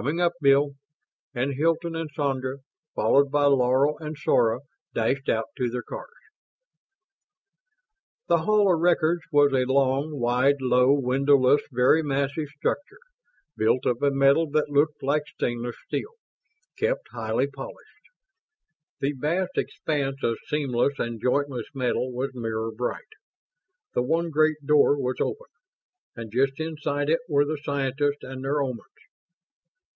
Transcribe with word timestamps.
"Coming 0.00 0.22
up, 0.22 0.32
Bill," 0.40 0.70
and 1.34 1.52
Hilton 1.52 1.94
and 1.94 2.08
Sandra, 2.16 2.60
followed 2.94 3.30
by 3.30 3.44
Laro 3.44 3.98
and 3.98 4.16
Sora, 4.16 4.60
dashed 4.94 5.28
out 5.28 5.44
to 5.58 5.68
their 5.68 5.82
cars. 5.82 6.08
The 8.26 8.38
Hall 8.38 8.72
of 8.74 8.80
Records 8.80 9.20
was 9.30 9.52
a 9.52 9.70
long, 9.70 10.18
wide, 10.18 10.62
low, 10.62 10.94
windowless, 10.94 11.60
very 11.70 12.02
massive 12.02 12.48
structure, 12.56 13.00
built 13.54 13.84
of 13.84 14.02
a 14.02 14.10
metal 14.10 14.48
that 14.52 14.70
looked 14.70 15.02
like 15.02 15.24
stainless 15.26 15.76
steel. 15.86 16.14
Kept 16.78 17.08
highly 17.10 17.46
polished, 17.48 18.08
the 19.00 19.12
vast 19.12 19.58
expanse 19.58 20.22
of 20.24 20.38
seamless 20.48 20.98
and 20.98 21.20
jointless 21.20 21.66
metal 21.74 22.10
was 22.10 22.30
mirror 22.34 22.72
bright. 22.74 23.12
The 23.92 24.02
one 24.02 24.30
great 24.30 24.56
door 24.64 24.96
was 24.98 25.16
open, 25.20 25.48
and 26.16 26.32
just 26.32 26.58
inside 26.58 27.10
it 27.10 27.20
were 27.28 27.44
the 27.44 27.60
scientists 27.62 28.22
and 28.22 28.42
their 28.42 28.62
Omans. 28.62 28.86